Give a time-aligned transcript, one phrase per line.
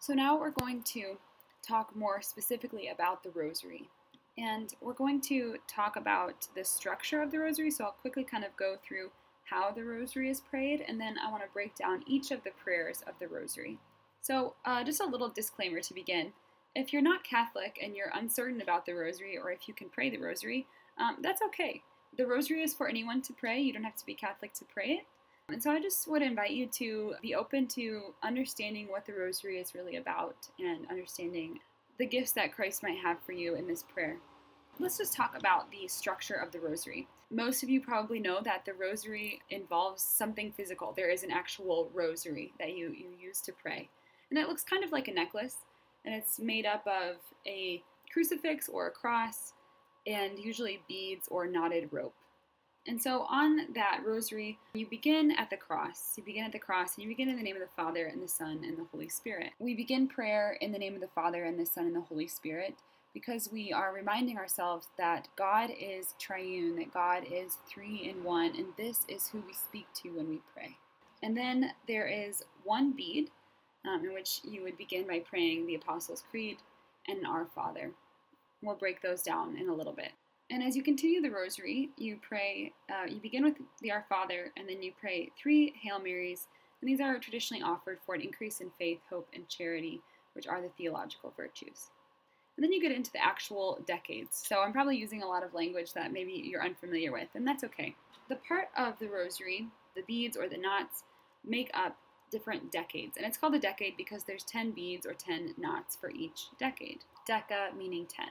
[0.00, 1.18] So now we're going to
[1.62, 3.88] talk more specifically about the rosary.
[4.38, 7.70] And we're going to talk about the structure of the rosary.
[7.70, 9.10] So I'll quickly kind of go through
[9.50, 12.52] how the rosary is prayed, and then I want to break down each of the
[12.62, 13.78] prayers of the rosary.
[14.22, 16.32] So, uh, just a little disclaimer to begin.
[16.76, 20.08] If you're not Catholic and you're uncertain about the rosary, or if you can pray
[20.08, 21.82] the rosary, um, that's okay.
[22.16, 23.60] The rosary is for anyone to pray.
[23.60, 25.06] You don't have to be Catholic to pray it.
[25.52, 29.58] And so I just would invite you to be open to understanding what the rosary
[29.58, 31.58] is really about and understanding
[31.98, 34.16] the gifts that Christ might have for you in this prayer.
[34.78, 37.06] Let's just talk about the structure of the rosary.
[37.30, 40.94] Most of you probably know that the rosary involves something physical.
[40.96, 43.88] There is an actual rosary that you, you use to pray.
[44.30, 45.56] And it looks kind of like a necklace,
[46.04, 47.82] and it's made up of a
[48.12, 49.52] crucifix or a cross,
[50.06, 52.14] and usually beads or knotted rope.
[52.86, 56.14] And so on that rosary, you begin at the cross.
[56.16, 58.22] You begin at the cross and you begin in the name of the Father and
[58.22, 59.50] the Son and the Holy Spirit.
[59.58, 62.26] We begin prayer in the name of the Father and the Son and the Holy
[62.26, 62.74] Spirit
[63.12, 68.54] because we are reminding ourselves that God is triune, that God is three in one,
[68.56, 70.76] and this is who we speak to when we pray.
[71.22, 73.30] And then there is one bead
[73.84, 76.58] um, in which you would begin by praying the Apostles' Creed
[77.08, 77.90] and Our Father.
[78.62, 80.12] We'll break those down in a little bit.
[80.50, 84.52] And as you continue the rosary, you pray, uh, you begin with the Our Father,
[84.56, 86.48] and then you pray three Hail Marys.
[86.80, 90.00] And these are traditionally offered for an increase in faith, hope, and charity,
[90.32, 91.90] which are the theological virtues.
[92.56, 94.42] And then you get into the actual decades.
[94.46, 97.64] So I'm probably using a lot of language that maybe you're unfamiliar with, and that's
[97.64, 97.94] okay.
[98.28, 101.04] The part of the rosary, the beads or the knots,
[101.46, 101.96] make up
[102.30, 103.16] different decades.
[103.16, 107.00] And it's called a decade because there's 10 beads or 10 knots for each decade.
[107.28, 108.26] Deca meaning 10.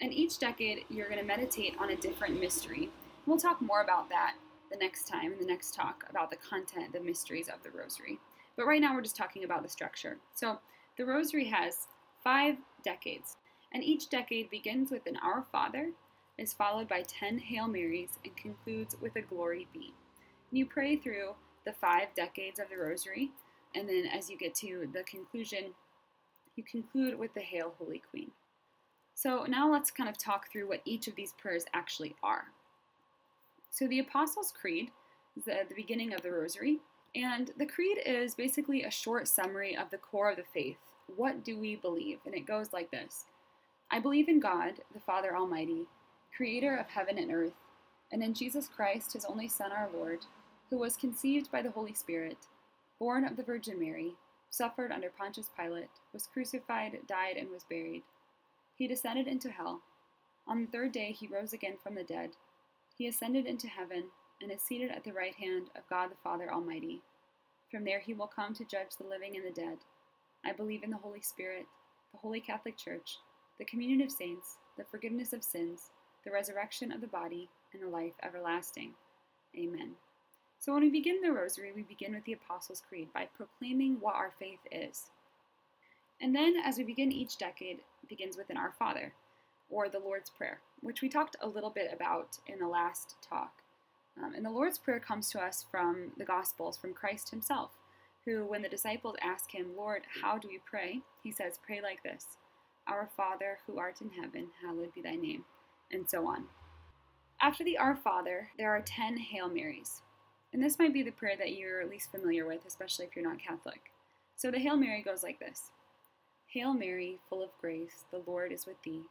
[0.00, 2.90] And each decade, you're going to meditate on a different mystery.
[3.26, 4.34] We'll talk more about that
[4.70, 8.18] the next time in the next talk about the content, the mysteries of the rosary.
[8.56, 10.18] But right now, we're just talking about the structure.
[10.34, 10.58] So
[10.96, 11.86] the rosary has
[12.22, 13.36] five decades,
[13.72, 15.90] and each decade begins with an Our Father,
[16.36, 19.92] is followed by 10 Hail Marys, and concludes with a Glory Be.
[20.50, 23.30] And you pray through the five decades of the rosary,
[23.74, 25.74] and then as you get to the conclusion,
[26.56, 28.30] you conclude with the Hail Holy Queen.
[29.18, 32.52] So now let's kind of talk through what each of these prayers actually are.
[33.68, 34.92] So the Apostles' Creed
[35.36, 36.78] is the, the beginning of the Rosary,
[37.16, 40.76] and the Creed is basically a short summary of the core of the faith.
[41.16, 42.20] What do we believe?
[42.26, 43.24] And it goes like this
[43.90, 45.86] I believe in God, the Father Almighty,
[46.36, 47.58] creator of heaven and earth,
[48.12, 50.26] and in Jesus Christ, his only Son, our Lord,
[50.70, 52.38] who was conceived by the Holy Spirit,
[53.00, 54.14] born of the Virgin Mary,
[54.48, 58.04] suffered under Pontius Pilate, was crucified, died, and was buried
[58.78, 59.82] he descended into hell.
[60.46, 62.30] On the third day he rose again from the dead.
[62.96, 64.04] He ascended into heaven
[64.40, 67.02] and is seated at the right hand of God the Father Almighty.
[67.70, 69.78] From there he will come to judge the living and the dead.
[70.44, 71.66] I believe in the Holy Spirit,
[72.12, 73.18] the Holy Catholic Church,
[73.58, 75.90] the communion of saints, the forgiveness of sins,
[76.24, 78.92] the resurrection of the body, and the life everlasting.
[79.56, 79.92] Amen.
[80.60, 84.14] So when we begin the Rosary, we begin with the Apostles' Creed by proclaiming what
[84.14, 85.10] our faith is.
[86.20, 89.12] And then, as we begin each decade, begins with an Our Father,
[89.70, 93.62] or the Lord's Prayer, which we talked a little bit about in the last talk.
[94.20, 97.70] Um, and the Lord's Prayer comes to us from the Gospels, from Christ Himself,
[98.24, 101.02] who, when the disciples ask Him, Lord, how do we pray?
[101.22, 102.26] He says, Pray like this
[102.88, 105.44] Our Father, who art in heaven, hallowed be thy name,
[105.92, 106.46] and so on.
[107.40, 110.02] After the Our Father, there are 10 Hail Marys.
[110.52, 113.38] And this might be the prayer that you're least familiar with, especially if you're not
[113.38, 113.92] Catholic.
[114.34, 115.70] So the Hail Mary goes like this
[116.54, 119.02] Hail Mary, full of grace, the Lord is with thee.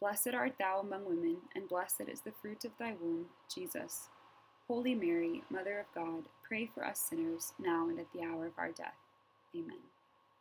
[0.00, 4.08] Blessed art thou among women, and blessed is the fruit of thy womb, Jesus.
[4.68, 8.58] Holy Mary, Mother of God, pray for us sinners, now and at the hour of
[8.58, 8.96] our death.
[9.54, 9.80] Amen.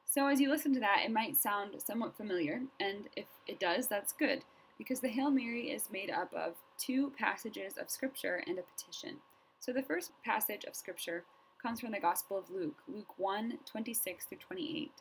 [0.05, 3.87] So, as you listen to that, it might sound somewhat familiar, and if it does,
[3.87, 4.43] that's good,
[4.77, 9.17] because the Hail Mary is made up of two passages of Scripture and a petition.
[9.59, 11.25] So, the first passage of Scripture
[11.61, 14.91] comes from the Gospel of Luke, Luke 1 26 through 28.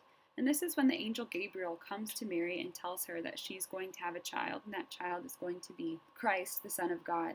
[0.41, 3.67] And this is when the angel Gabriel comes to Mary and tells her that she's
[3.67, 6.91] going to have a child, and that child is going to be Christ, the Son
[6.91, 7.35] of God.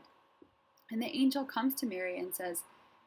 [0.90, 2.64] And the angel comes to Mary and says,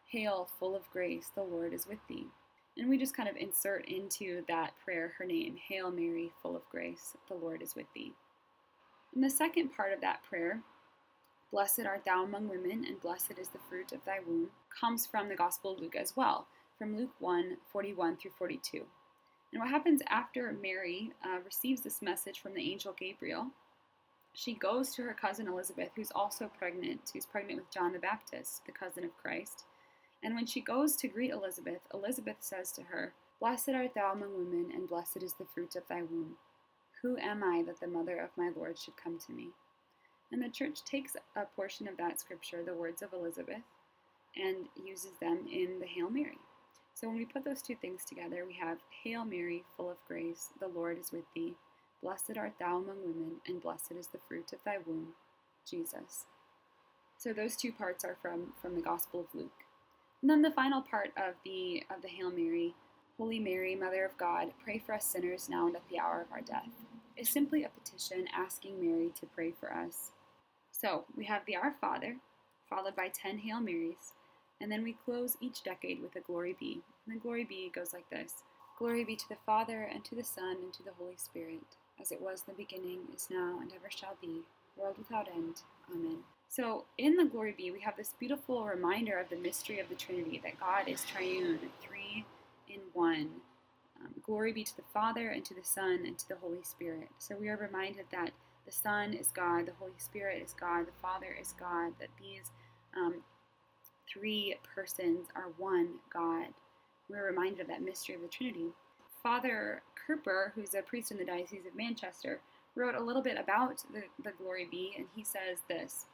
[0.10, 2.28] Hail, full of grace, the Lord is with thee.
[2.78, 6.70] And we just kind of insert into that prayer her name Hail Mary, full of
[6.72, 8.14] grace, the Lord is with thee.
[9.14, 10.62] In the second part of that prayer,
[11.52, 15.28] Blessed art thou among women, and blessed is the fruit of thy womb, comes from
[15.28, 16.48] the Gospel of Luke as well,
[16.78, 18.86] from Luke 1 41 through 42.
[19.52, 23.48] And what happens after Mary uh, receives this message from the angel Gabriel?
[24.34, 28.66] She goes to her cousin Elizabeth, who's also pregnant, who's pregnant with John the Baptist,
[28.66, 29.66] the cousin of Christ.
[30.24, 34.38] And when she goes to greet Elizabeth, Elizabeth says to her, Blessed art thou among
[34.38, 36.36] women, and blessed is the fruit of thy womb.
[37.02, 39.50] Who am I that the mother of my Lord should come to me?
[40.32, 43.64] And the church takes a portion of that scripture, the words of Elizabeth,
[44.36, 46.38] and uses them in the Hail Mary.
[47.00, 50.50] So when we put those two things together, we have Hail Mary, full of grace,
[50.60, 51.54] the Lord is with thee.
[52.04, 55.14] Blessed art thou among women, and blessed is the fruit of thy womb,
[55.70, 56.26] Jesus.
[57.18, 59.64] So those two parts are from, from the Gospel of Luke.
[60.22, 62.76] And then the final part of the of the Hail Mary,
[63.18, 66.32] Holy Mary, Mother of God, pray for us sinners now and at the hour of
[66.34, 66.68] our death,
[67.16, 70.12] is simply a petition asking Mary to pray for us.
[70.74, 72.18] So we have the Our Father,
[72.70, 74.12] followed by 10 Hail Marys,
[74.62, 76.82] and then we close each decade with a Glory Be.
[77.06, 78.34] And the Glory Be goes like this
[78.78, 81.60] Glory be to the Father, and to the Son, and to the Holy Spirit,
[82.00, 84.44] as it was in the beginning, is now, and ever shall be,
[84.78, 85.62] world without end.
[85.94, 86.20] Amen.
[86.48, 89.96] So, in the Glory Be, we have this beautiful reminder of the mystery of the
[89.96, 92.26] Trinity that God is triune, three
[92.70, 93.30] in one.
[94.00, 97.10] Um, glory be to the Father, and to the Son, and to the Holy Spirit.
[97.18, 98.32] So, we are reminded that
[98.66, 102.50] the Son is God, the Holy Spirit is God, the Father is God, that these
[102.96, 103.16] um,
[104.12, 106.48] three persons are one God.
[107.10, 108.68] We're reminded of that mystery of the Trinity.
[109.24, 112.40] Father Kurper, who's a priest in the Diocese of Manchester,
[112.76, 116.06] wrote a little bit about the, the Glory Be, and he says this.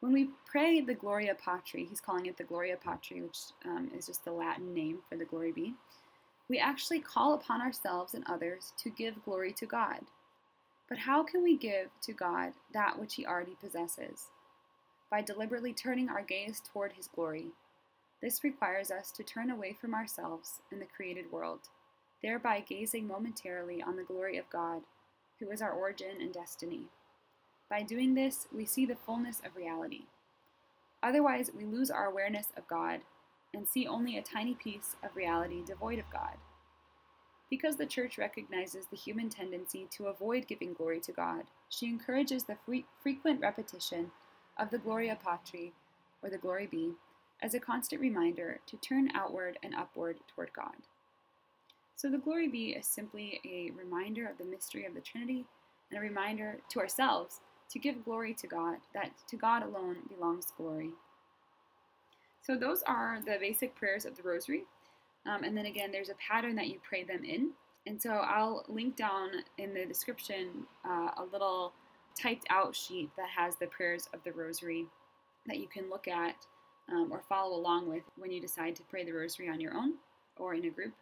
[0.00, 4.06] When we pray the Gloria Patri, he's calling it the Gloria Patri, which um, is
[4.06, 5.74] just the Latin name for the Glory Be,
[6.48, 10.00] we actually call upon ourselves and others to give glory to God.
[10.88, 14.28] But how can we give to God that which He already possesses?
[15.10, 17.48] By deliberately turning our gaze toward His glory.
[18.20, 21.60] This requires us to turn away from ourselves and the created world,
[22.22, 24.82] thereby gazing momentarily on the glory of God,
[25.38, 26.86] who is our origin and destiny.
[27.68, 30.04] By doing this, we see the fullness of reality.
[31.02, 33.00] Otherwise, we lose our awareness of God
[33.54, 36.36] and see only a tiny piece of reality devoid of God.
[37.48, 42.44] Because the Church recognizes the human tendency to avoid giving glory to God, she encourages
[42.44, 42.56] the
[43.02, 44.10] frequent repetition
[44.58, 45.72] of the Gloria Patri,
[46.22, 46.92] or the Glory Be,
[47.42, 50.74] as a constant reminder to turn outward and upward toward God.
[51.94, 55.44] So the Glory Be is simply a reminder of the mystery of the Trinity
[55.90, 60.52] and a reminder to ourselves to give glory to God, that to God alone belongs
[60.56, 60.90] glory.
[62.42, 64.64] So those are the basic prayers of the Rosary.
[65.26, 67.50] Um, and then again, there's a pattern that you pray them in.
[67.86, 71.72] And so I'll link down in the description uh, a little
[72.20, 74.86] typed out sheet that has the prayers of the Rosary
[75.46, 76.36] that you can look at
[76.90, 79.94] um, or follow along with when you decide to pray the Rosary on your own
[80.36, 80.94] or in a group.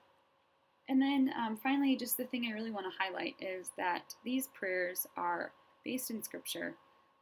[0.88, 4.48] And then um, finally, just the thing I really want to highlight is that these
[4.48, 5.52] prayers are
[5.84, 6.74] based in Scripture.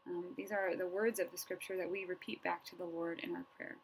[0.06, 3.20] Um, these are the words of the Scripture that we repeat back to the Lord
[3.22, 3.76] in our prayer.